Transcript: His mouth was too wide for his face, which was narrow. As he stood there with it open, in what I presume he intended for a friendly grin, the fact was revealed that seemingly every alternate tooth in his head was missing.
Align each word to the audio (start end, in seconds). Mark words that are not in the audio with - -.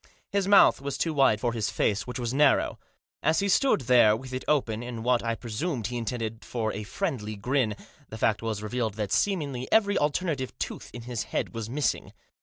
His 0.31 0.47
mouth 0.47 0.81
was 0.81 0.97
too 0.97 1.13
wide 1.13 1.39
for 1.39 1.53
his 1.53 1.69
face, 1.69 2.07
which 2.07 2.17
was 2.17 2.33
narrow. 2.33 2.79
As 3.21 3.37
he 3.37 3.47
stood 3.47 3.81
there 3.81 4.17
with 4.17 4.33
it 4.33 4.43
open, 4.47 4.81
in 4.81 5.03
what 5.03 5.21
I 5.21 5.35
presume 5.35 5.83
he 5.83 5.95
intended 5.95 6.43
for 6.43 6.73
a 6.73 6.81
friendly 6.81 7.35
grin, 7.35 7.75
the 8.09 8.17
fact 8.17 8.41
was 8.41 8.63
revealed 8.63 8.95
that 8.95 9.11
seemingly 9.11 9.71
every 9.71 9.99
alternate 9.99 10.41
tooth 10.57 10.89
in 10.91 11.03
his 11.03 11.25
head 11.25 11.53
was 11.53 11.69
missing. 11.69 12.13